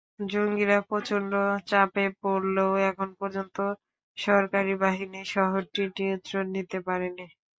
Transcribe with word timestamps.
জঙ্গিরা 0.27 0.77
প্রচণ্ড 0.89 1.31
চাপে 1.69 2.05
পড়লেও 2.21 2.71
এখন 2.89 3.09
পর্যন্ত 3.19 3.57
সরকারি 4.17 4.73
বাহিনী 4.83 5.19
শহরটির 5.33 5.89
নিয়ন্ত্রণ 5.97 6.45
নিতে 6.55 6.77
পারেনি। 6.87 7.25